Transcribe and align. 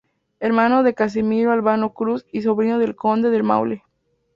Hermano 0.39 0.81
de 0.81 0.95
Casimiro 0.95 1.51
Albano 1.51 1.93
Cruz 1.93 2.25
y 2.31 2.41
sobrino 2.41 2.79
del 2.79 2.95
conde 2.95 3.29
del 3.29 3.43
Maule. 3.43 3.83